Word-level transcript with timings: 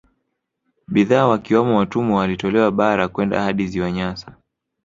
Bidhaa 0.87 1.27
wakiwamo 1.27 1.77
watumwa 1.77 2.19
walitolewa 2.19 2.71
bara 2.71 3.07
kwenda 3.07 3.41
hadi 3.41 3.67
Ziwa 3.67 3.91
Nyasa 3.91 4.35